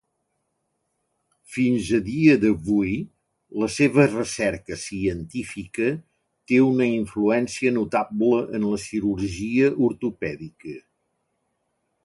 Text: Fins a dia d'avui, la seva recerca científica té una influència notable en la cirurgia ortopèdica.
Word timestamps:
Fins 1.55 1.89
a 1.97 1.97
dia 2.05 2.37
d'avui, 2.43 2.93
la 3.63 3.67
seva 3.73 4.05
recerca 4.13 4.77
científica 4.85 5.89
té 6.51 6.59
una 6.69 6.87
influència 6.93 7.73
notable 7.75 8.39
en 8.61 8.65
la 8.71 8.81
cirurgia 8.85 9.69
ortopèdica. 9.89 10.75